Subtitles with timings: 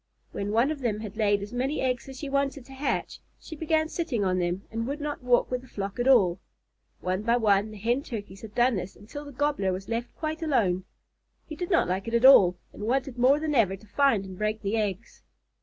[0.31, 3.55] When one of them had laid as many eggs as she wanted to hatch, she
[3.55, 6.39] began sitting on them, and would not walk with the flock at all.
[7.01, 10.41] One by one the Hen Turkeys had done this until the Gobbler was left quite
[10.41, 10.85] alone.
[11.45, 14.39] He did not like it at all, and wanted more than ever to find and
[14.39, 15.21] break the eggs.